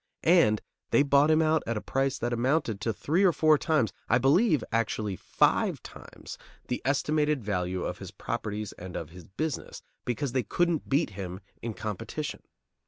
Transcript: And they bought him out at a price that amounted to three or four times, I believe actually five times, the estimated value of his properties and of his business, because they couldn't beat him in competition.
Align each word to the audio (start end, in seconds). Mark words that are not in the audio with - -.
And 0.23 0.63
they 0.89 1.03
bought 1.03 1.29
him 1.29 1.43
out 1.43 1.61
at 1.67 1.77
a 1.77 1.79
price 1.79 2.17
that 2.17 2.33
amounted 2.33 2.81
to 2.81 2.91
three 2.91 3.23
or 3.23 3.31
four 3.31 3.59
times, 3.59 3.93
I 4.09 4.17
believe 4.17 4.63
actually 4.71 5.15
five 5.15 5.83
times, 5.83 6.39
the 6.69 6.81
estimated 6.83 7.43
value 7.43 7.83
of 7.83 7.99
his 7.99 8.09
properties 8.09 8.71
and 8.71 8.95
of 8.95 9.11
his 9.11 9.25
business, 9.27 9.83
because 10.03 10.31
they 10.31 10.41
couldn't 10.41 10.89
beat 10.89 11.11
him 11.11 11.39
in 11.61 11.75
competition. 11.75 12.41